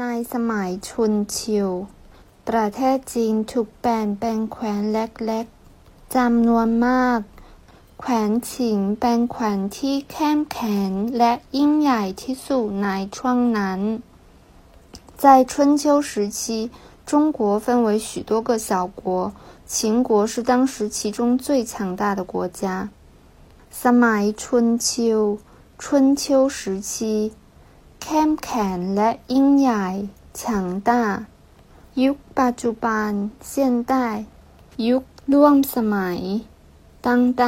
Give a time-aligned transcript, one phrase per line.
[0.00, 1.68] ในสมัยชุนชิว
[2.48, 7.20] ประเทศจีนถูกแบ่งเป็นแคว้นเล็กๆจำนวนมาก
[8.00, 13.80] แคว้นฉิงเป็นแคว้นที่เข้มแข็งและยิ่งใหญ่ที่สุดในช่วงนั้น
[15.22, 16.70] 在春秋时期，
[17.10, 18.70] 中国分为许多个小
[19.00, 19.32] 国，
[19.66, 22.62] 秦国是当时其中最强大的国家。
[23.82, 25.20] สมัยชุนชิว
[25.82, 26.58] 春秋时
[26.90, 26.92] 期
[28.02, 29.86] เข้มแข็งและยิ่งใหญ่
[30.40, 30.42] 强
[30.88, 30.90] 大
[32.02, 33.10] ยุคปัจจุบัน
[33.50, 33.52] 现
[33.90, 33.94] 代
[34.86, 35.02] ยุค
[35.32, 36.20] ร่วมสมัย
[37.06, 37.08] 当
[37.40, 37.44] 代